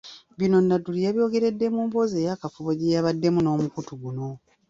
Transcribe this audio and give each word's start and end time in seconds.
Bino 0.37 0.57
Nadduli 0.61 0.99
yabyogeredde 1.05 1.65
mu 1.75 1.81
mboozi 1.87 2.15
ey'akafubo 2.21 2.71
gye 2.77 2.93
yabaddemu 2.95 3.39
n'omukutu 3.41 3.91
guno. 4.01 4.27